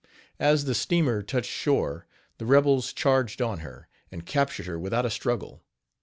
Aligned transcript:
As 0.39 0.65
the 0.65 0.73
steamer 0.73 1.21
touched 1.21 1.51
shore, 1.51 2.07
the 2.39 2.45
rebels 2.47 2.91
charged 2.91 3.39
on 3.39 3.59
her, 3.59 3.87
and 4.11 4.25
captured 4.25 4.65
her 4.65 4.79
without 4.79 5.05
a 5.05 5.11
struggle. 5.11 5.61